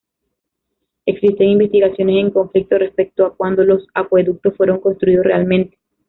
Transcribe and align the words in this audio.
Existen 1.05 1.49
investigaciones 1.49 2.15
en 2.17 2.31
conflicto 2.31 2.75
respecto 2.79 3.23
a 3.23 3.35
cuándo 3.35 3.63
los 3.63 3.85
acueductos 3.93 4.57
fueron 4.57 4.79
construidos 4.79 5.27
realmente. 5.27 5.77